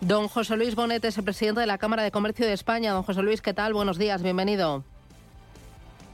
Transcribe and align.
Don 0.00 0.28
José 0.28 0.56
Luis 0.56 0.74
Bonet 0.74 1.04
es 1.04 1.18
el 1.18 1.24
presidente 1.24 1.60
de 1.60 1.66
la 1.66 1.76
Cámara 1.76 2.02
de 2.02 2.10
Comercio 2.10 2.46
de 2.46 2.54
España. 2.54 2.92
Don 2.92 3.02
José 3.02 3.22
Luis, 3.22 3.42
¿qué 3.42 3.52
tal? 3.52 3.74
Buenos 3.74 3.98
días, 3.98 4.22
bienvenido. 4.22 4.82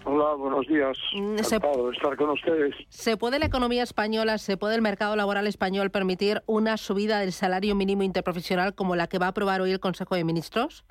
Hola, 0.04 0.34
buenos 0.34 0.66
días. 0.66 0.98
Mm, 1.14 1.38
Encantado 1.38 1.88
de 1.88 1.96
estar 1.96 2.16
con 2.16 2.30
ustedes. 2.30 2.74
¿Se 2.88 3.16
puede 3.16 3.38
la 3.38 3.46
economía 3.46 3.84
española, 3.84 4.38
se 4.38 4.56
puede 4.56 4.74
el 4.74 4.82
mercado 4.82 5.14
laboral 5.14 5.46
español 5.46 5.90
permitir 5.90 6.42
una 6.46 6.76
subida 6.76 7.20
del 7.20 7.32
salario 7.32 7.76
mínimo 7.76 8.02
interprofesional 8.02 8.74
como 8.74 8.96
la 8.96 9.06
que 9.06 9.18
va 9.18 9.26
a 9.26 9.30
aprobar 9.30 9.60
hoy 9.60 9.70
el 9.70 9.80
Consejo 9.80 10.16
de 10.16 10.24
Ministros? 10.24 10.84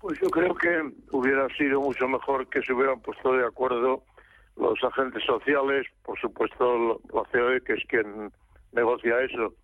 Pues 0.00 0.18
yo 0.20 0.28
creo 0.28 0.54
que 0.54 0.82
hubiera 1.12 1.46
sido 1.56 1.80
mucho 1.80 2.08
mejor 2.08 2.46
que 2.48 2.62
se 2.62 2.74
hubieran 2.74 3.00
puesto 3.00 3.32
de 3.32 3.46
acuerdo 3.46 4.02
los 4.56 4.78
agentes 4.84 5.22
sociales, 5.24 5.86
por 6.02 6.18
supuesto 6.20 7.00
la 7.12 7.22
COE, 7.32 7.62
que 7.62 7.74
es 7.74 7.84
quien 7.86 8.30
negocia 8.72 9.20
eso, 9.20 9.54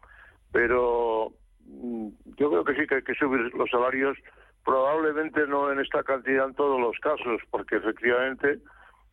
pero 0.56 1.32
mm, 1.66 2.08
yo 2.38 2.48
creo 2.48 2.64
que 2.64 2.74
sí 2.76 2.86
que 2.86 2.94
hay 2.94 3.02
que 3.02 3.14
subir 3.14 3.54
los 3.54 3.68
salarios, 3.68 4.16
probablemente 4.64 5.46
no 5.46 5.70
en 5.70 5.80
esta 5.80 6.02
cantidad 6.02 6.46
en 6.46 6.54
todos 6.54 6.80
los 6.80 6.96
casos, 7.00 7.42
porque 7.50 7.76
efectivamente 7.76 8.60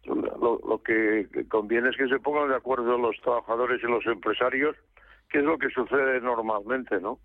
lo, 0.06 0.81
que 0.86 1.28
conviene 1.50 1.90
es 1.90 1.98
que 1.98 2.08
se 2.08 2.20
pongan 2.20 2.48
de 2.48 2.56
acuerdo 2.56 2.98
los 2.98 3.18
trabajadores 3.20 3.81
y 3.84 3.88
los 3.88 4.06
empresarios, 4.06 4.78
que 5.30 5.40
es 5.40 5.44
lo 5.44 5.58
que 5.58 5.70
sucede 5.70 6.22
normalmente, 6.22 7.02
¿no? 7.02 7.20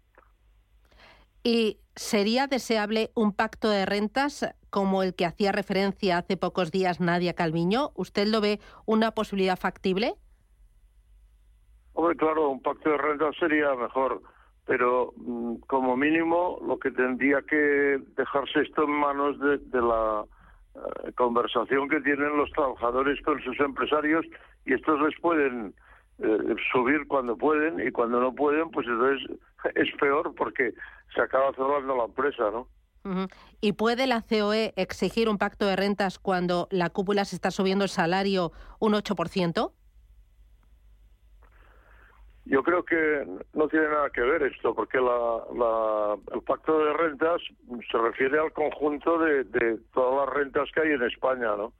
¿Y 1.45 1.78
sería 1.95 2.48
deseable 2.48 3.12
un 3.15 3.33
pacto 3.33 3.71
de 3.71 3.87
rentas 3.87 4.53
como 4.69 5.05
el 5.05 5.15
que 5.15 5.27
hacía 5.27 5.53
referencia 5.53 6.19
hace 6.19 6.37
pocos 6.37 6.73
días 6.73 6.98
Nadia 6.98 7.34
Calviño? 7.34 7.93
¿Usted 7.95 8.27
lo 8.27 8.41
ve 8.41 8.59
una 8.84 9.12
posibilidad 9.12 9.56
factible? 9.56 10.17
Hombre, 11.99 12.15
claro, 12.15 12.51
un 12.51 12.63
pacto 12.63 12.91
de 12.91 12.97
rentas 12.97 13.35
sería 13.41 13.75
mejor, 13.75 14.23
pero 14.67 15.13
mm, 15.17 15.57
como 15.67 15.97
mínimo 15.97 16.61
lo 16.65 16.79
que 16.79 16.93
tendría 16.93 17.43
que 17.43 17.99
dejarse 18.17 18.61
esto 18.61 18.85
en 18.85 18.93
manos 18.93 19.37
de, 19.41 19.83
la 19.83 20.25
eh, 20.77 21.13
conversación 21.17 21.89
que 21.89 22.01
tienen 22.01 22.37
los 22.37 22.53
trabajadores 22.53 23.21
con 23.23 23.43
sus 23.43 23.59
empresarios 23.59 24.25
y 24.65 24.75
estos 24.75 25.01
les 25.01 25.21
pueden 25.21 25.75
eh, 26.21 26.55
subir 26.71 27.05
cuando 27.09 27.37
pueden 27.37 27.85
y 27.85 27.91
cuando 27.91 28.21
no 28.21 28.33
pueden, 28.33 28.71
pues 28.71 28.87
entonces 28.87 29.37
es 29.75 29.89
peor 29.99 30.33
porque 30.37 30.75
se 31.12 31.21
acaba 31.21 31.53
cerrando 31.55 31.97
la 31.97 32.05
empresa, 32.05 32.49
¿no? 32.53 32.69
¿Y 33.61 33.73
puede 33.73 34.07
la 34.07 34.23
COE 34.23 34.73
exigir 34.77 35.29
un 35.29 35.39
pacto 35.39 35.67
de 35.67 35.75
rentas 35.75 36.21
cuando 36.21 36.69
la 36.71 36.91
cúpula 36.91 37.25
se 37.25 37.35
está 37.35 37.51
subiendo 37.51 37.83
el 37.83 37.91
salario 37.91 38.53
un 38.79 38.93
8%? 38.93 39.73
Yo 42.49 42.63
creo 42.63 42.83
que 42.83 43.27
no 43.53 43.69
tiene 43.69 43.89
nada 43.89 44.09
que 44.09 44.23
ver 44.23 44.43
esto, 44.43 44.75
porque 44.75 44.99
la, 44.99 46.17
el 46.33 46.43
pacto 46.43 46.83
de 46.83 46.95
rentas 46.95 47.43
se 47.91 47.99
refiere 47.99 48.39
al 48.39 48.53
conjunto 48.53 49.19
de, 49.19 49.45
todas 49.93 50.27
las 50.27 50.35
rentas 50.35 50.71
que 50.73 50.81
hay 50.81 50.93
en 50.93 51.03
España, 51.03 51.57
¿no? 51.57 51.75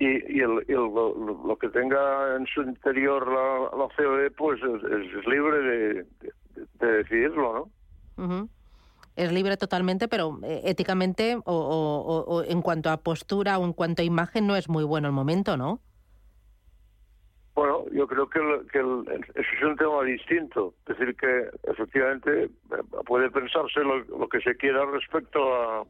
Y, 0.00 0.40
el, 0.40 0.64
lo, 0.68 1.56
que 1.60 1.68
tenga 1.68 2.36
en 2.36 2.46
su 2.46 2.62
interior 2.62 3.28
la, 3.28 3.88
COE, 3.96 4.30
pues 4.32 4.60
es, 4.60 5.26
libre 5.26 5.58
de, 5.58 6.06
de, 6.80 6.92
decidirlo, 6.98 7.70
¿no? 8.16 8.48
Es 9.14 9.32
libre 9.32 9.56
totalmente, 9.56 10.08
pero 10.08 10.40
eh, 10.42 10.62
éticamente 10.64 11.38
o, 11.44 12.42
en 12.46 12.60
cuanto 12.62 12.90
a 12.90 12.96
postura 12.98 13.58
o 13.58 13.64
en 13.64 13.72
cuanto 13.72 14.02
a 14.02 14.04
imagen 14.04 14.48
no 14.48 14.56
es 14.56 14.68
muy 14.68 14.82
bueno 14.82 15.06
el 15.06 15.14
momento, 15.14 15.56
¿no? 15.56 15.80
Bueno, 17.58 17.86
yo 17.90 18.06
creo 18.06 18.28
que, 18.28 18.38
que 18.70 18.78
eso 18.78 19.50
es 19.56 19.62
un 19.64 19.74
tema 19.74 20.04
distinto. 20.04 20.74
Es 20.86 20.96
decir, 20.96 21.16
que 21.16 21.50
efectivamente 21.64 22.44
eh, 22.44 22.50
puede 23.04 23.28
pensarse 23.32 23.80
lo, 23.80 24.28
que 24.28 24.40
se 24.42 24.54
quiera 24.54 24.86
respecto 24.86 25.40
a 25.56 25.84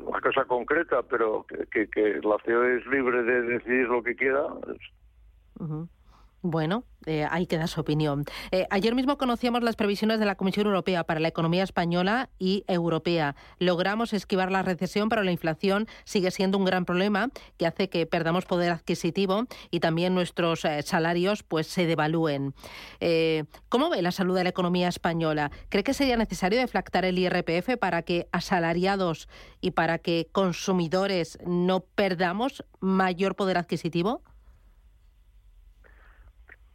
una 0.00 0.20
cosa 0.20 0.44
concreta, 0.44 1.02
pero 1.04 1.46
que, 1.72 1.88
que, 1.88 2.20
la 2.22 2.36
COE 2.44 2.76
es 2.76 2.86
libre 2.88 3.22
de 3.22 3.40
decidir 3.40 3.88
lo 3.88 4.02
que 4.02 4.14
quiera. 4.14 4.48
Bueno, 6.42 6.84
eh, 7.04 7.26
ahí 7.30 7.46
queda 7.46 7.66
su 7.66 7.82
opinión. 7.82 8.24
Eh, 8.50 8.66
ayer 8.70 8.94
mismo 8.94 9.18
conocíamos 9.18 9.62
las 9.62 9.76
previsiones 9.76 10.18
de 10.18 10.24
la 10.24 10.36
Comisión 10.36 10.66
Europea 10.66 11.04
para 11.04 11.20
la 11.20 11.28
economía 11.28 11.62
española 11.62 12.30
y 12.38 12.64
europea. 12.66 13.36
Logramos 13.58 14.14
esquivar 14.14 14.50
la 14.50 14.62
recesión, 14.62 15.10
pero 15.10 15.22
la 15.22 15.32
inflación 15.32 15.86
sigue 16.04 16.30
siendo 16.30 16.56
un 16.56 16.64
gran 16.64 16.86
problema 16.86 17.28
que 17.58 17.66
hace 17.66 17.90
que 17.90 18.06
perdamos 18.06 18.46
poder 18.46 18.72
adquisitivo 18.72 19.44
y 19.70 19.80
también 19.80 20.14
nuestros 20.14 20.64
eh, 20.64 20.80
salarios 20.82 21.42
pues 21.42 21.66
se 21.66 21.84
devalúen. 21.84 22.54
¿Cómo 23.68 23.90
ve 23.90 24.00
la 24.00 24.12
salud 24.12 24.34
de 24.34 24.44
la 24.44 24.50
economía 24.50 24.88
española? 24.88 25.50
¿Cree 25.68 25.84
que 25.84 25.94
sería 25.94 26.16
necesario 26.16 26.58
deflactar 26.58 27.04
el 27.04 27.18
IRPF 27.18 27.76
para 27.78 28.02
que 28.02 28.28
asalariados 28.32 29.28
y 29.60 29.72
para 29.72 29.98
que 29.98 30.28
consumidores 30.32 31.38
no 31.44 31.80
perdamos 31.80 32.64
mayor 32.80 33.36
poder 33.36 33.58
adquisitivo? 33.58 34.22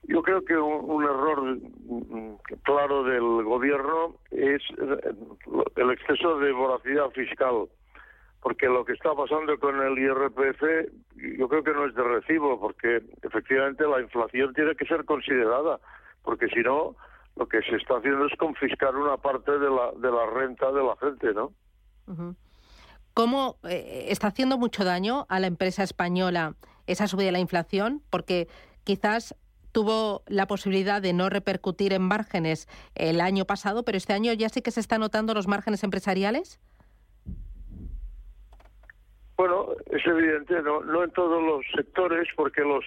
Yo 0.08 0.22
creo 0.22 0.44
que 0.46 0.56
un, 0.56 1.04
error 1.04 1.58
mm, 1.58 2.36
claro 2.64 3.04
del 3.04 3.44
gobierno 3.44 4.16
es 4.32 4.62
eh, 4.78 5.14
el 5.76 5.92
exceso 5.92 6.38
de 6.40 6.52
voracidad 6.52 7.10
fiscal, 7.10 7.68
porque 8.42 8.68
lo 8.68 8.86
que 8.86 8.94
está 8.94 9.14
pasando 9.16 9.58
con 9.60 9.82
el 9.82 9.98
IRPF 9.98 10.62
yo 11.38 11.48
creo 11.48 11.64
que 11.64 11.74
no 11.74 11.86
es 11.86 11.96
de 11.96 12.04
recibo, 12.04 12.60
porque 12.60 13.02
efectivamente 13.24 13.88
la 13.88 14.02
inflación 14.02 14.54
tiene 14.54 14.76
que 14.76 14.86
ser 14.86 15.06
considerada, 15.06 15.80
porque 16.24 16.48
si 16.50 16.60
no, 16.60 16.96
lo 17.36 17.48
que 17.48 17.62
se 17.64 17.76
está 17.76 17.98
haciendo 17.98 18.26
es 18.28 18.38
confiscar 18.38 18.96
una 18.96 19.18
parte 19.18 19.52
de 19.52 19.70
la, 19.70 19.92
de 19.98 20.12
la 20.12 20.26
renta 20.28 20.72
de 20.72 20.84
la 20.84 20.96
gente, 20.98 21.34
¿no? 21.34 21.52
¿Cómo 23.16 23.58
eh, 23.64 24.08
está 24.10 24.28
haciendo 24.28 24.58
mucho 24.58 24.84
daño 24.84 25.26
a 25.30 25.40
la 25.40 25.48
empresa 25.48 25.84
española 25.84 26.56
esa 26.86 27.08
subida 27.08 27.28
de 27.28 27.32
la 27.32 27.40
inflación? 27.40 28.04
Porque 28.10 28.48
quizás 28.84 29.36
tuvo 29.76 30.24
la 30.28 30.48
posibilidad 30.48 31.02
de 31.02 31.12
no 31.12 31.30
repercutir 31.30 31.92
en 31.92 32.02
márgenes 32.02 32.70
el 32.96 33.20
año 33.20 33.44
pasado, 33.44 33.84
pero 33.84 33.98
este 33.98 34.14
año 34.14 34.32
ya 34.32 34.48
sí 34.48 34.62
que 34.62 34.72
se 34.72 34.80
están 34.80 35.02
notando 35.02 35.34
los 35.34 35.50
márgenes 35.50 35.84
empresariales. 35.84 36.62
Bueno, 39.36 39.68
es 39.92 40.08
evidente, 40.08 40.62
no, 40.62 40.80
no 40.80 41.04
en 41.04 41.12
todos 41.12 41.44
los 41.44 41.66
sectores, 41.76 42.26
porque 42.38 42.62
los 42.62 42.86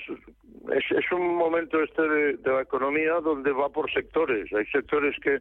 es, 0.73 1.13
un 1.13 1.37
momento 1.37 1.79
este 1.83 2.01
de, 2.01 2.39
la 2.43 2.63
economía 2.63 3.21
donde 3.23 3.53
va 3.53 3.69
por 3.69 3.93
sectores. 3.93 4.51
Hay 4.55 4.65
sectores 4.69 5.15
que 5.23 5.41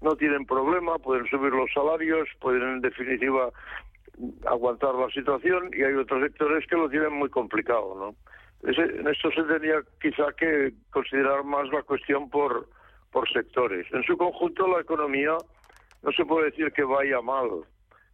no 0.00 0.16
tienen 0.16 0.46
problema, 0.46 0.98
pueden 0.98 1.26
subir 1.26 1.52
los 1.52 1.70
salarios, 1.70 2.30
pueden 2.40 2.62
en 2.62 2.80
definitiva 2.80 3.50
aguantar 4.46 4.94
la 4.94 5.10
situación 5.10 5.68
y 5.74 5.82
hay 5.82 5.92
otros 5.92 6.22
sectores 6.22 6.66
que 6.66 6.76
lo 6.76 6.88
tienen 6.88 7.12
muy 7.12 7.28
complicado, 7.28 7.94
¿no? 7.94 8.14
En 8.62 9.06
esto 9.06 9.30
se 9.30 9.42
tenía 9.44 9.82
quizá 10.00 10.32
que 10.36 10.72
considerar 10.90 11.44
más 11.44 11.68
la 11.70 11.82
cuestión 11.82 12.28
por, 12.28 12.68
por 13.12 13.28
sectores. 13.30 13.86
En 13.92 14.02
su 14.02 14.16
conjunto 14.16 14.66
la 14.66 14.80
economía 14.80 15.36
no 16.02 16.12
se 16.12 16.24
puede 16.24 16.50
decir 16.50 16.72
que 16.72 16.82
vaya 16.82 17.20
mal. 17.20 17.48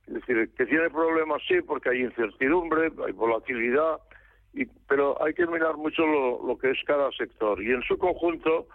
Es 0.06 0.14
decir, 0.14 0.50
que 0.54 0.66
tiene 0.66 0.90
problemas 0.90 1.42
sí, 1.48 1.62
porque 1.62 1.88
hay 1.90 2.02
incertidumbre, 2.02 2.92
hay 3.06 3.12
volatilidad, 3.12 4.00
y, 4.52 4.66
pero 4.86 5.20
hay 5.24 5.32
que 5.32 5.46
mirar 5.46 5.76
mucho 5.76 6.04
lo, 6.06 6.58
que 6.58 6.70
es 6.70 6.78
cada 6.84 7.10
sector. 7.12 7.62
Y 7.62 7.72
en 7.72 7.82
su 7.82 7.96
conjunto, 7.96 8.66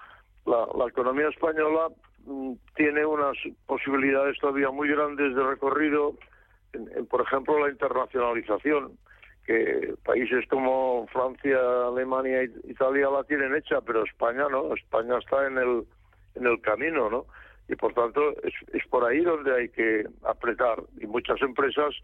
la, 0.47 0.67
la 0.75 0.87
economía 0.87 1.29
española 1.29 1.89
mm, 2.25 2.53
tiene 2.75 3.05
unas 3.05 3.37
posibilidades 3.67 4.39
todavía 4.39 4.71
muy 4.71 4.89
grandes 4.89 5.35
de 5.35 5.43
recorrido, 5.43 6.15
en, 6.73 7.05
por 7.05 7.21
ejemplo, 7.21 7.59
la 7.59 7.71
internacionalización 7.71 8.97
que 9.45 9.93
países 10.03 10.45
como 10.49 11.07
Francia, 11.07 11.57
Alemania 11.87 12.43
e 12.43 12.51
Italia 12.65 13.09
la 13.09 13.23
tienen 13.23 13.55
hecha, 13.55 13.81
pero 13.81 14.03
España 14.03 14.47
no, 14.49 14.73
España 14.73 15.17
está 15.17 15.47
en 15.47 15.57
el, 15.57 15.83
en 16.35 16.45
el 16.45 16.61
camino, 16.61 17.09
¿no? 17.09 17.25
Y 17.67 17.75
por 17.75 17.93
tanto 17.93 18.31
es, 18.43 18.53
es 18.73 18.87
por 18.87 19.05
ahí 19.05 19.21
donde 19.21 19.55
hay 19.55 19.69
que 19.69 20.03
apretar 20.23 20.81
y 20.99 21.05
muchas 21.05 21.39
empresas 21.41 21.95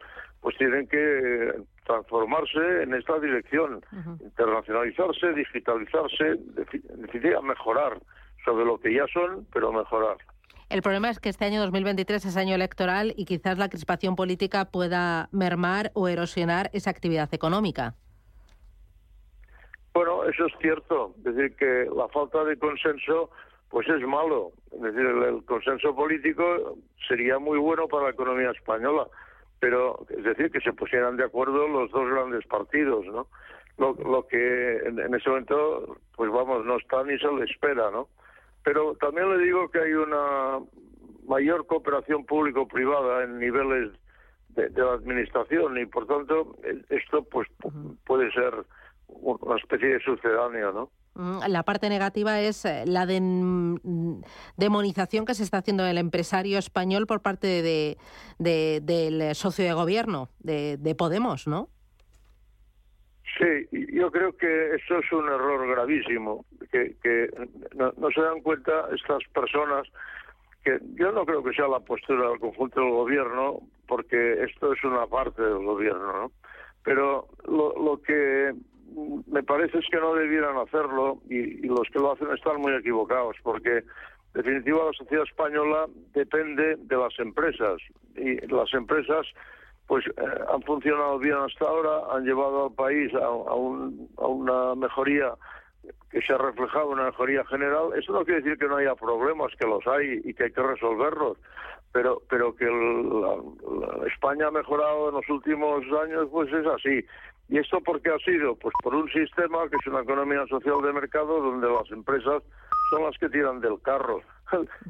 pues 0.41 0.55
tienen 0.57 0.87
que 0.87 1.53
transformarse 1.85 2.83
en 2.83 2.93
esta 2.93 3.19
dirección, 3.19 3.83
internacionalizarse, 4.21 5.33
digitalizarse, 5.33 6.27
en 6.27 7.01
definitiva 7.01 7.41
mejorar 7.41 7.97
sobre 8.43 8.65
lo 8.65 8.79
que 8.79 8.93
ya 8.93 9.07
son, 9.11 9.47
pero 9.51 9.71
mejorar. 9.71 10.17
El 10.69 10.81
problema 10.81 11.09
es 11.09 11.19
que 11.19 11.29
este 11.29 11.45
año 11.45 11.62
2023 11.62 12.25
es 12.25 12.38
año 12.38 12.56
electoral 12.56 13.13
y 13.15 13.25
quizás 13.25 13.57
la 13.57 13.69
crispación 13.69 14.15
política 14.15 14.65
pueda 14.65 15.29
mermar 15.31 15.91
o 15.94 16.07
erosionar 16.07 16.69
esa 16.73 16.89
actividad 16.89 17.31
económica. 17.33 17.94
Bueno, 19.94 20.25
eso 20.25 20.47
es 20.47 20.53
cierto. 20.59 21.13
Es 21.19 21.35
decir, 21.35 21.56
que 21.56 21.88
la 21.95 22.07
falta 22.09 22.44
de 22.44 22.57
consenso 22.57 23.29
pues 23.69 23.88
es 23.89 24.01
malo. 24.07 24.51
Es 24.71 24.81
decir, 24.81 25.06
el, 25.06 25.44
consenso 25.45 25.95
político 25.95 26.77
sería 27.07 27.39
muy 27.39 27.59
bueno 27.59 27.88
para 27.88 28.06
la 28.06 28.09
economía 28.11 28.51
española, 28.51 29.07
pero 29.59 30.06
es 30.09 30.23
decir, 30.23 30.51
que 30.51 30.61
se 30.61 30.73
pusieran 30.73 31.18
de 31.18 31.25
acuerdo 31.25 31.68
los 31.68 31.91
dos 31.91 32.09
grandes 32.09 32.45
partidos, 32.47 33.06
¿no? 33.06 33.27
Lo, 33.77 34.25
que 34.27 34.77
en, 34.77 35.00
en, 35.00 35.13
ese 35.13 35.29
momento, 35.29 35.97
pues 36.15 36.31
vamos, 36.31 36.65
no 36.65 36.77
está 36.77 37.03
ni 37.03 37.18
se 37.19 37.29
le 37.31 37.44
espera, 37.44 37.91
¿no? 37.91 38.07
Pero 38.65 38.95
también 38.95 39.29
le 39.29 39.45
digo 39.45 39.69
que 39.69 39.79
hay 39.79 39.94
una 39.94 40.59
mayor 41.27 41.65
cooperación 41.67 42.25
público-privada 42.25 43.23
en 43.23 43.39
niveles 43.39 43.91
de, 44.50 44.69
la 44.71 44.94
administración 44.94 45.77
y 45.77 45.85
por 45.85 46.07
tanto 46.07 46.57
esto 46.89 47.23
pues 47.23 47.47
puede 48.06 48.31
ser 48.31 48.65
una 49.07 49.57
especie 49.57 49.89
de 49.89 50.00
sucedáneo, 50.01 50.71
¿no? 50.71 50.91
Mm, 51.13 51.39
la 51.47 51.63
parte 51.63 51.89
negativa 51.89 52.41
es 52.41 52.65
eh, 52.65 52.83
la 52.88 53.06
demonización 54.57 55.25
que 55.25 55.35
se 55.35 55.44
está 55.44 55.59
haciendo 55.59 55.83
del 55.83 56.00
empresario 56.00 56.57
español 56.57 57.07
por 57.07 57.21
parte 57.21 57.61
de, 57.61 57.97
del 58.39 59.35
socio 59.35 59.63
de 59.63 59.73
gobierno, 59.73 60.29
de, 60.39 60.95
Podemos, 60.97 61.47
¿no? 61.47 61.69
Sí, 63.37 63.67
yo 63.91 64.09
creo 64.11 64.35
que 64.37 64.75
eso 64.75 64.99
es 64.99 65.11
un 65.11 65.25
error 65.25 65.67
gravísimo, 65.67 66.45
que, 66.71 66.95
que 67.03 67.29
no, 67.75 67.91
se 68.11 68.21
dan 68.21 68.41
cuenta 68.41 68.87
estas 68.93 69.23
personas 69.33 69.87
que 70.63 70.79
yo 70.95 71.11
no 71.11 71.25
creo 71.25 71.43
que 71.43 71.53
sea 71.53 71.67
la 71.67 71.81
postura 71.81 72.29
del 72.29 72.39
conjunto 72.39 72.79
del 72.79 72.91
gobierno, 72.91 73.59
porque 73.87 74.43
esto 74.43 74.73
es 74.73 74.83
una 74.83 75.05
parte 75.07 75.41
del 75.41 75.65
gobierno, 75.65 76.13
¿no? 76.13 76.31
Pero 76.83 77.27
lo, 77.45 77.73
lo 77.83 78.01
que 78.01 78.53
me 79.27 79.43
parece 79.43 79.79
es 79.79 79.85
que 79.91 79.99
no 79.99 80.15
debieran 80.15 80.57
hacerlo 80.57 81.19
y, 81.29 81.67
los 81.67 81.87
que 81.91 81.99
lo 81.99 82.13
hacen 82.13 82.31
están 82.31 82.61
muy 82.61 82.73
equivocados, 82.73 83.35
porque 83.43 83.77
en 83.77 83.83
definitiva 84.33 84.85
la 84.85 84.93
sociedad 84.93 85.25
española 85.25 85.87
depende 86.13 86.77
de 86.77 86.97
las 86.97 87.17
empresas 87.19 87.81
y 88.15 88.35
las 88.47 88.73
empresas 88.73 89.27
pues 89.87 90.05
eh, 90.07 90.11
han 90.51 90.61
funcionado 90.63 91.19
bien 91.19 91.35
hasta 91.35 91.65
ahora, 91.65 92.01
han 92.11 92.23
llevado 92.23 92.65
al 92.65 92.73
país 92.73 93.11
a, 93.13 93.29
una 93.29 94.75
mejoría 94.75 95.33
que 96.09 96.21
se 96.21 96.33
ha 96.33 96.37
reflejado 96.37 96.87
en 96.87 96.99
una 96.99 97.05
mejoría 97.05 97.45
general. 97.45 97.89
Eso 97.95 98.13
no 98.13 98.25
quiere 98.25 98.41
decir 98.41 98.57
que 98.57 98.67
no 98.67 98.77
haya 98.77 98.95
problemas, 98.95 99.51
que 99.59 99.67
los 99.67 99.85
hay 99.87 100.21
y 100.23 100.33
que 100.33 100.45
hay 100.45 100.51
que 100.51 100.63
resolverlos, 100.63 101.37
pero 101.91 102.21
pero 102.29 102.55
que 102.55 102.65
España 104.07 104.47
ha 104.47 104.51
mejorado 104.51 105.09
en 105.09 105.15
los 105.15 105.29
últimos 105.29 105.83
años, 106.03 106.27
pues 106.31 106.51
es 106.51 106.65
así. 106.65 107.05
¿Y 107.47 107.59
esto 107.59 107.79
por 107.81 108.01
qué 108.01 108.09
ha 108.09 108.17
sido? 108.19 108.55
Pues 108.55 108.73
por 108.81 108.95
un 108.95 109.07
sistema 109.09 109.69
que 109.69 109.75
es 109.79 109.87
una 109.87 110.01
economía 110.01 110.47
social 110.47 110.81
de 110.81 110.93
mercado 110.93 111.41
donde 111.41 111.67
las 111.67 111.91
empresas 111.91 112.41
son 112.89 113.03
las 113.03 113.15
que 113.19 113.29
tiran 113.29 113.59
del 113.59 113.79
carro. 113.81 114.21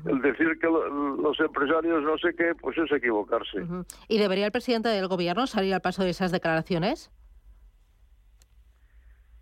El 0.05 0.21
decir 0.21 0.59
que 0.59 0.67
los 0.67 1.39
empresarios 1.39 2.03
no 2.03 2.17
sé 2.17 2.35
qué, 2.35 2.53
pues 2.55 2.77
es 2.77 2.91
equivocarse. 2.91 3.65
¿Y 4.07 4.17
debería 4.17 4.45
el 4.45 4.51
presidente 4.51 4.89
del 4.89 5.07
gobierno 5.07 5.47
salir 5.47 5.73
al 5.73 5.81
paso 5.81 6.03
de 6.03 6.09
esas 6.09 6.31
declaraciones? 6.31 7.11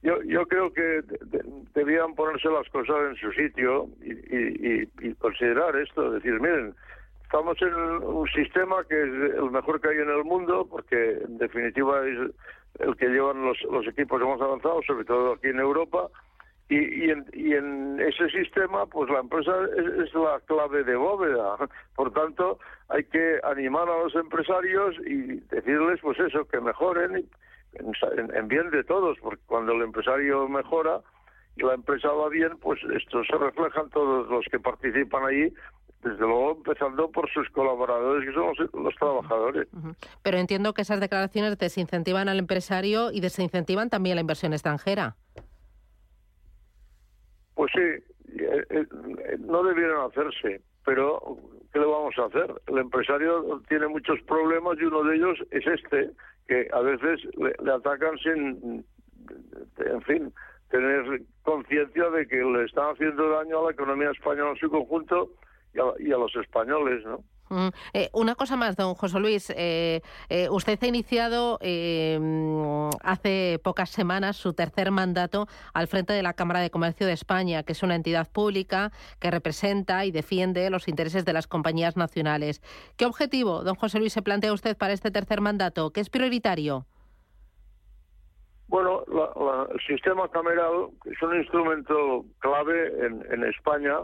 Yo, 0.02 0.22
yo 0.24 0.46
creo 0.46 0.72
que 0.74 1.02
debían 1.74 2.14
ponerse 2.14 2.50
las 2.50 2.68
cosas 2.70 2.98
en 3.10 3.16
su 3.16 3.32
sitio 3.32 3.88
y, 4.02 4.84
y 5.02 5.16
considerar 5.16 5.76
esto, 5.78 6.12
decir, 6.12 6.40
miren, 6.42 6.76
estamos 7.34 7.60
en 7.64 7.74
un 7.74 8.28
sistema 8.28 8.84
que 8.88 8.94
es 8.94 9.36
el 9.36 9.50
mejor 9.50 9.82
que 9.82 9.90
hay 9.90 9.98
en 9.98 10.10
el 10.10 10.24
mundo, 10.24 10.68
porque 10.70 11.20
en 11.26 11.40
definitiva 11.40 12.08
es 12.08 12.32
el 12.80 12.96
que 12.96 13.08
llevan 13.08 13.44
los, 13.44 13.58
los 13.72 13.88
equipos 13.88 14.22
más 14.22 14.40
avanzados, 14.40 14.86
sobre 14.86 15.04
todo 15.04 15.34
aquí 15.34 15.48
en 15.48 15.60
Europa, 15.60 16.10
y, 16.74 17.06
y, 17.06 17.10
en, 17.12 17.26
y 17.34 17.54
en 17.54 18.00
ese 18.00 18.30
sistema, 18.30 18.86
pues 18.86 19.10
la 19.10 19.20
empresa 19.20 19.52
es, 19.78 20.14
la 20.14 20.40
clave 20.46 20.84
de 20.84 20.96
bóveda. 20.96 21.58
Por 21.96 22.12
tanto, 22.14 22.60
hay 22.90 23.04
que 23.06 23.40
animar 23.44 23.88
a 23.90 24.04
los 24.04 24.16
empresarios 24.16 24.96
y 25.06 25.40
decirles, 25.54 26.00
pues 26.02 26.20
eso, 26.20 26.46
que 26.46 26.60
mejoren 26.60 27.28
en, 27.74 28.36
en 28.36 28.48
bien 28.48 28.70
de 28.72 28.84
todos, 28.84 29.18
porque 29.22 29.42
cuando 29.46 29.74
el 29.74 29.82
empresario 29.82 30.48
mejora 30.48 31.02
y 31.56 31.64
la 31.64 31.76
empresa 31.76 32.10
va 32.10 32.30
bien, 32.30 32.58
pues 32.60 32.80
esto 32.96 33.24
se 33.24 33.38
refleja 33.38 33.82
en 33.82 33.90
todos 33.90 34.28
los 34.30 34.46
que 34.52 34.60
participan 34.60 35.26
allí 35.26 35.54
desde 36.04 36.20
luego 36.20 36.52
empezando 36.58 37.10
por 37.10 37.30
sus 37.32 37.50
colaboradores, 37.50 38.28
que 38.28 38.34
son 38.34 38.84
los, 38.84 38.96
trabajadores. 38.96 39.68
Pero 40.22 40.38
entiendo 40.38 40.74
que 40.74 40.82
esas 40.82 41.00
declaraciones 41.00 41.58
desincentivan 41.58 42.30
al 42.30 42.40
empresario 42.40 43.12
y 43.12 43.22
desincentivan 43.22 43.90
también 43.90 44.16
la 44.16 44.22
inversión 44.22 44.54
extranjera. 44.54 45.16
Pues 47.64 47.72
sí, 47.76 48.42
eh, 48.42 48.66
eh, 48.72 48.86
no 49.40 49.64
debieron 49.64 50.12
hacerse, 50.12 50.60
pero 50.84 51.38
¿qué 51.72 51.80
le 51.80 51.86
vamos 51.86 52.14
a 52.18 52.26
hacer? 52.26 52.54
El 52.68 52.80
empresario 52.80 53.62
tiene 53.70 53.88
muchos 53.88 54.22
problemas 54.24 54.78
y 54.82 54.84
uno 54.84 55.02
de 55.06 55.16
ellos 55.16 55.40
es 55.52 55.66
este, 55.66 56.10
que 56.46 56.68
a 56.74 56.82
veces 56.82 57.22
le 57.38 57.72
atacan 57.72 58.18
sin, 58.18 58.86
en 59.78 60.02
fin, 60.02 60.34
tener 60.72 61.22
conciencia 61.44 62.10
de 62.10 62.28
que 62.28 62.44
le 62.44 62.66
están 62.66 62.96
haciendo 62.96 63.30
daño 63.30 63.60
a 63.60 63.64
la 63.68 63.72
economía 63.72 64.12
española 64.12 64.50
en 64.50 64.58
su 64.58 64.70
conjunto 64.70 65.30
y 65.74 66.12
a, 66.12 66.18
los 66.18 66.36
españoles, 66.36 67.06
¿no? 67.06 67.24
Mm, 67.54 67.70
eh, 67.94 68.10
una 68.14 68.34
cosa 68.34 68.56
más, 68.56 68.76
don 68.76 68.96
José 68.96 69.20
Luis. 69.20 69.52
Eh, 69.56 70.02
eh, 70.30 70.50
usted 70.50 70.80
ha 70.82 70.88
iniciado 70.88 71.60
hace 73.04 73.60
pocas 73.64 73.92
semanas 73.92 74.38
su 74.38 74.54
tercer 74.54 74.90
mandato 74.90 75.48
al 75.74 75.88
frente 75.88 76.14
de 76.14 76.24
la 76.24 76.34
Cámara 76.34 76.62
de 76.62 76.72
Comercio 76.72 77.06
de 77.06 77.14
España, 77.14 77.64
que 77.64 77.74
es 77.74 77.84
una 77.84 77.96
entidad 77.96 78.28
pública 78.32 78.92
que 79.20 79.30
representa 79.30 80.06
y 80.06 80.12
defiende 80.12 80.70
los 80.72 80.88
intereses 80.88 81.26
de 81.26 81.34
las 81.34 81.48
compañías 81.48 81.96
nacionales. 81.96 82.62
¿Qué 82.98 83.06
objetivo, 83.06 83.64
don 83.64 83.76
José 83.76 84.00
Luis, 84.00 84.14
se 84.14 84.24
plantea 84.24 84.52
usted 84.52 84.76
para 84.76 84.94
este 84.94 85.12
tercer 85.12 85.42
mandato? 85.42 85.92
¿Qué 85.92 86.02
es 86.02 86.10
prioritario? 86.10 86.88
Bueno, 88.68 89.04
el 89.72 89.80
sistema 89.86 90.28
cameral 90.30 90.90
es 91.06 91.22
un 91.22 91.38
instrumento 91.38 92.26
clave 92.40 93.08
en 93.32 93.44
España 93.44 94.00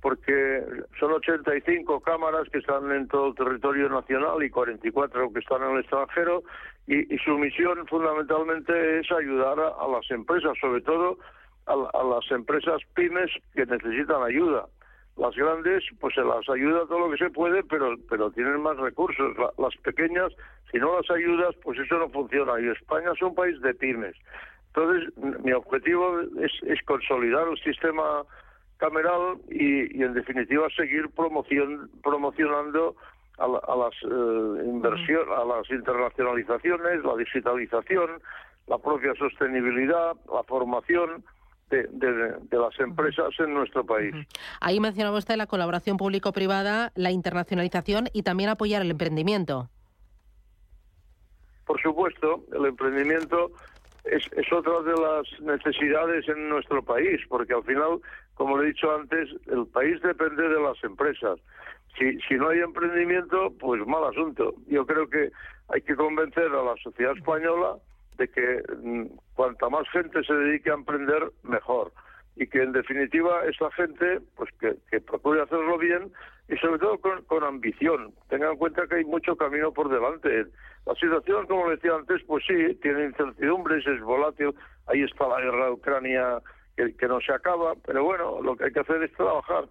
porque 0.00 0.64
son 1.00 1.12
85 1.12 2.00
cámaras 2.00 2.48
que 2.50 2.58
están 2.58 2.90
en 2.92 3.08
todo 3.08 3.28
el 3.28 3.34
territorio 3.34 3.88
nacional 3.88 4.42
y 4.42 4.50
44 4.50 5.32
que 5.32 5.38
están 5.40 5.62
en 5.62 5.70
el 5.72 5.80
extranjero 5.80 6.42
y, 6.86 7.18
su 7.18 7.36
misión 7.36 7.86
fundamentalmente 7.86 9.00
es 9.00 9.12
ayudar 9.12 9.58
a, 9.58 9.88
las 9.88 10.10
empresas, 10.10 10.56
sobre 10.58 10.80
todo 10.80 11.18
a, 11.66 11.76
las 11.76 12.30
empresas 12.30 12.80
pymes 12.94 13.30
que 13.54 13.66
necesitan 13.66 14.22
ayuda. 14.22 14.66
Las 15.18 15.34
grandes, 15.34 15.84
pues 16.00 16.14
se 16.14 16.22
las 16.22 16.48
ayuda 16.48 16.86
todo 16.86 17.00
lo 17.00 17.10
que 17.10 17.18
se 17.18 17.30
puede, 17.30 17.62
pero, 17.64 17.94
pero 18.08 18.30
tienen 18.30 18.62
más 18.62 18.76
recursos. 18.78 19.36
las 19.58 19.76
pequeñas, 19.82 20.32
si 20.70 20.78
no 20.78 20.96
las 20.96 21.10
ayudas, 21.10 21.54
pues 21.62 21.78
eso 21.78 21.98
no 21.98 22.08
funciona. 22.08 22.58
Y 22.60 22.68
España 22.68 23.10
es 23.12 23.20
un 23.20 23.34
país 23.34 23.60
de 23.60 23.74
pymes. 23.74 24.16
Entonces, 24.68 25.12
mi 25.44 25.52
objetivo 25.52 26.20
es, 26.40 26.52
es 26.62 26.82
consolidar 26.84 27.48
el 27.48 27.58
sistema 27.58 28.22
cameral 28.78 29.38
y, 29.50 30.02
en 30.02 30.14
definitiva 30.14 30.68
seguir 30.74 31.10
promocion, 31.10 31.90
promocionando 32.02 32.96
a, 33.38 33.46
las 33.46 33.94
eh, 34.02 34.64
inversiones, 34.64 35.28
a 35.28 35.44
las 35.44 35.70
internacionalizaciones, 35.70 37.04
la 37.04 37.16
digitalización, 37.16 38.22
la 38.66 38.78
propia 38.78 39.14
sostenibilidad, 39.14 40.16
la 40.32 40.42
formación. 40.44 41.24
De, 41.70 41.86
las 42.50 42.80
empresas 42.80 43.28
en 43.40 43.52
nuestro 43.52 43.84
país. 43.84 44.14
Ahí 44.58 44.80
mencionaba 44.80 45.18
usted 45.18 45.36
la 45.36 45.46
colaboración 45.46 45.98
público-privada, 45.98 46.92
la 46.94 47.10
internacionalización 47.10 48.08
y 48.14 48.22
también 48.22 48.48
apoyar 48.48 48.80
el 48.80 48.90
emprendimiento. 48.90 49.68
Por 51.66 51.78
supuesto, 51.82 52.42
el 52.54 52.64
emprendimiento 52.64 53.50
es, 54.04 54.24
es 54.32 54.50
otra 54.50 54.80
de 54.80 54.92
las 54.98 55.40
necesidades 55.42 56.26
en 56.26 56.48
nuestro 56.48 56.82
país, 56.82 57.20
porque 57.28 57.52
al 57.52 57.64
final 57.64 58.00
como 58.38 58.56
le 58.56 58.64
he 58.64 58.72
dicho 58.72 58.94
antes, 58.94 59.28
el 59.48 59.66
país 59.66 60.00
depende 60.00 60.48
de 60.48 60.60
las 60.60 60.82
empresas. 60.84 61.40
Si, 61.98 62.16
si 62.20 62.34
no 62.36 62.50
hay 62.50 62.60
emprendimiento, 62.60 63.52
pues 63.58 63.84
mal 63.84 64.04
asunto. 64.04 64.54
Yo 64.68 64.86
creo 64.86 65.10
que 65.10 65.32
hay 65.68 65.82
que 65.82 65.96
convencer 65.96 66.44
a 66.44 66.62
la 66.62 66.76
sociedad 66.76 67.16
española 67.16 67.74
de 68.16 68.28
que 68.28 68.62
mm, 68.80 69.06
cuanta 69.34 69.68
más 69.68 69.88
gente 69.90 70.22
se 70.22 70.32
dedique 70.32 70.70
a 70.70 70.74
emprender, 70.74 71.32
mejor. 71.42 71.92
Y 72.36 72.46
que 72.46 72.62
en 72.62 72.70
definitiva 72.70 73.44
esa 73.46 73.72
gente, 73.72 74.20
pues 74.36 74.50
que, 74.60 74.76
que 74.88 75.00
procure 75.00 75.42
hacerlo 75.42 75.76
bien 75.76 76.12
y 76.48 76.56
sobre 76.58 76.78
todo 76.78 76.96
con, 76.98 77.24
con, 77.24 77.42
ambición. 77.42 78.14
Tengan 78.28 78.52
en 78.52 78.58
cuenta 78.58 78.86
que 78.86 78.94
hay 78.94 79.04
mucho 79.04 79.34
camino 79.34 79.72
por 79.72 79.88
delante. 79.88 80.46
La 80.86 80.94
situación, 80.94 81.48
como 81.48 81.68
decía 81.70 81.96
antes, 81.96 82.22
pues 82.28 82.44
sí, 82.46 82.76
tiene 82.82 83.06
incertidumbres, 83.06 83.84
es 83.84 84.00
volátil. 84.00 84.54
Ahí 84.86 85.02
está 85.02 85.26
la 85.26 85.40
guerra 85.40 85.66
de 85.66 85.72
Ucrania 85.72 86.40
que, 86.86 87.08
no 87.08 87.20
se 87.20 87.32
acaba, 87.32 87.74
pero 87.84 88.04
bueno, 88.04 88.40
lo 88.42 88.56
que 88.56 88.64
hay 88.64 88.72
que 88.72 88.80
hacer 88.80 89.02
es 89.02 89.12
trabajar 89.12 89.64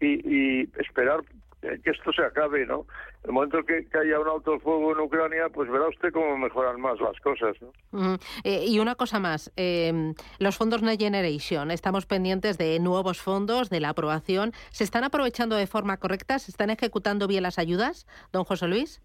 y, 0.00 0.62
esperar 0.80 1.20
que 1.60 1.90
esto 1.90 2.12
se 2.12 2.22
acabe, 2.22 2.66
¿no? 2.66 2.86
El 3.22 3.32
momento 3.32 3.64
que, 3.64 3.86
haya 3.98 4.20
un 4.20 4.28
alto 4.28 4.58
fuego 4.60 4.92
en 4.92 5.00
Ucrania, 5.00 5.48
pues 5.48 5.70
verá 5.70 5.88
usted 5.88 6.12
cómo 6.12 6.36
mejoran 6.36 6.78
más 6.78 7.00
las 7.00 7.18
cosas, 7.20 7.56
¿no? 7.62 8.18
Eh, 8.44 8.66
y 8.66 8.78
una 8.80 8.96
cosa 8.96 9.18
más, 9.18 9.50
em, 9.56 10.14
los 10.38 10.58
fondos 10.58 10.82
Next 10.82 11.00
Generation, 11.00 11.70
estamos 11.70 12.04
pendientes 12.04 12.58
de 12.58 12.78
nuevos 12.80 13.22
fondos, 13.22 13.70
de 13.70 13.80
la 13.80 13.90
aprobación. 13.90 14.52
¿Se 14.72 14.84
están 14.84 15.04
aprovechando 15.04 15.56
de 15.56 15.66
forma 15.66 15.96
correcta? 15.96 16.38
¿Se 16.38 16.50
están 16.50 16.68
ejecutando 16.68 17.26
bien 17.26 17.42
las 17.42 17.58
ayudas, 17.58 18.06
don 18.30 18.44
José 18.44 18.68
Luis? 18.68 19.00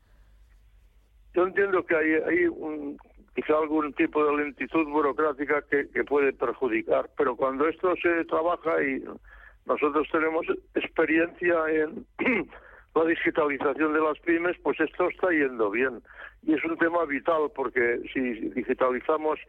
Yo 1.33 1.43
entiendo 1.43 1.85
que 1.85 1.95
hay, 1.95 2.11
hay 2.27 2.47
un, 2.47 2.97
quizá 3.35 3.57
algún 3.57 3.93
tipo 3.93 4.23
de 4.25 4.43
lentitud 4.43 4.85
burocrática 4.87 5.63
que, 5.69 6.03
puede 6.03 6.33
perjudicar, 6.33 7.09
pero 7.17 7.35
cuando 7.35 7.67
esto 7.67 7.93
se 8.01 8.25
trabaja 8.25 8.81
y 8.83 9.03
nosotros 9.65 10.07
tenemos 10.11 10.45
experiencia 10.75 11.55
en 11.69 12.05
la 12.95 13.05
digitalización 13.05 13.93
de 13.93 14.01
las 14.01 14.19
pymes, 14.19 14.57
pues 14.63 14.79
esto 14.79 15.09
está 15.09 15.29
yendo 15.29 15.69
bien. 15.69 16.01
Y 16.43 16.53
es 16.53 16.63
un 16.63 16.77
tema 16.77 17.05
vital 17.05 17.51
porque 17.55 18.01
si 18.13 18.19
digitalizamos 18.49 19.39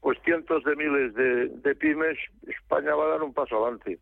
pues 0.00 0.18
cientos 0.24 0.62
de 0.62 0.76
miles 0.76 1.14
de, 1.14 1.74
pymes, 1.74 2.16
España 2.46 2.94
va 2.94 3.06
a 3.06 3.08
dar 3.08 3.22
un 3.22 3.34
paso 3.34 3.56
adelante. 3.56 3.98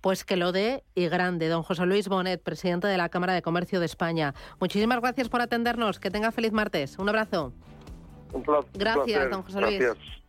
Pues 0.00 0.24
que 0.24 0.36
lo 0.36 0.52
dé 0.52 0.82
y 0.94 1.08
grande. 1.08 1.48
Don 1.48 1.62
José 1.62 1.86
Luis 1.86 2.08
Bonet, 2.08 2.42
presidente 2.42 2.86
de 2.86 2.96
la 2.96 3.08
Cámara 3.08 3.34
de 3.34 3.42
Comercio 3.42 3.78
de 3.78 3.86
España. 3.86 4.34
Muchísimas 4.58 5.00
gracias 5.00 5.28
por 5.28 5.42
atendernos. 5.42 6.00
Que 6.00 6.10
tenga 6.10 6.32
feliz 6.32 6.52
martes. 6.52 6.98
Un 6.98 7.08
abrazo. 7.08 7.52
Un 8.32 8.42
placer. 8.42 8.70
Gracias, 8.74 9.30
don 9.30 9.42
José 9.42 9.60
Luis. 9.60 9.78
Gracias. 9.78 10.21